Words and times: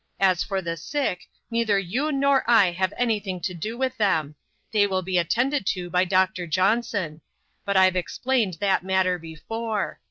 As 0.19 0.43
for 0.43 0.63
the 0.63 0.77
sick, 0.77 1.27
neither 1.51 1.77
you 1.77 2.11
nor 2.11 2.43
I 2.49 2.71
have 2.71 2.91
anything 2.97 3.39
to 3.41 3.53
do 3.53 3.77
with 3.77 3.97
them; 3.97 4.33
they 4.73 4.87
will 4.87 5.03
be 5.03 5.19
attended 5.19 5.67
to 5.77 5.91
by 5.91 6.05
Doctor 6.05 6.47
Johnson; 6.47 7.21
but 7.65 7.77
I've 7.77 7.95
explained 7.95 8.55
that 8.59 8.81
matter 8.81 9.19
before. 9.19 9.99